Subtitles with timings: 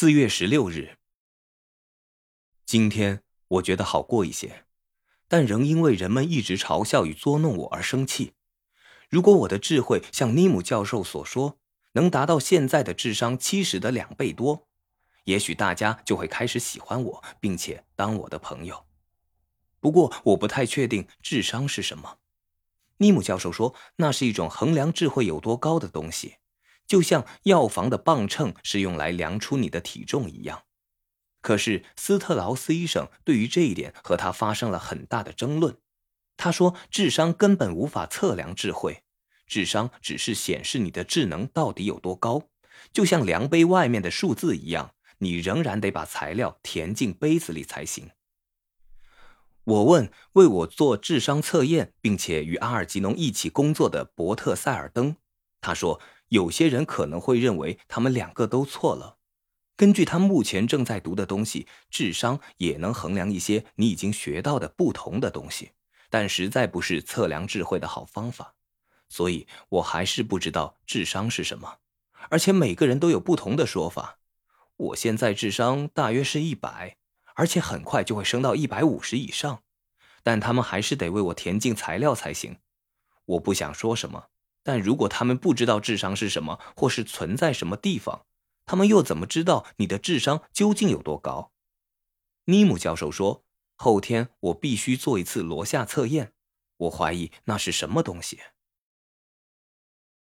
[0.00, 0.96] 四月十六日，
[2.64, 4.64] 今天我觉得好过一些，
[5.26, 8.34] 但仍因为人们一直嘲笑与捉弄我而生气。
[9.08, 11.58] 如果我的智慧像尼姆教授所说，
[11.94, 14.68] 能达到现在的智商七十的两倍多，
[15.24, 18.86] 也许大家就会开始喜欢我，并且当我的朋友。
[19.80, 22.18] 不过，我不太确定智商是什么。
[22.98, 26.36] 尼姆教授说，那是一种衡量智慧有多高的东西。
[26.88, 30.62] 就像药房的磅秤是用来量出你的体重一样，
[31.42, 35.76] 可是斯特劳斯医生对于这一点和他发生了很大的争论。
[36.38, 39.02] 他说，智商根本无法测量智慧，
[39.46, 42.44] 智商只是显示你的智能到底有多高。
[42.92, 48.10] 就像量杯外面的数字一样，你仍然得把材料填进杯子里才行。
[49.64, 55.16] 我问为我做智商测验并且与阿尔吉农一起工作的伯特塞尔登，
[55.60, 56.00] 他说。
[56.28, 59.16] 有些人可能会认为他们两个都错了。
[59.76, 65.70] 根据他目前正在读的东西，智商也能衡量一些你已经学到的不同的东西，
[66.10, 68.54] 但实在不是测量智慧的好方法。
[69.08, 71.78] 所以我还是不知道智商是什么，
[72.28, 74.18] 而且每个人都有不同的说法。
[74.76, 76.98] 我现在智商大约是一百，
[77.36, 79.62] 而且很快就会升到一百五十以上，
[80.22, 82.58] 但他们还是得为我填进材料才行。
[83.24, 84.26] 我不想说什么。
[84.68, 88.26] 但如果他们不知道智商是什么，或是存在什么地方，
[88.66, 91.52] 他们又怎么知道你的智商究竟有多高？
[92.44, 96.34] 尼姆教授说，后天我必须做一次罗夏测验。
[96.76, 98.40] 我怀疑那是什么东西。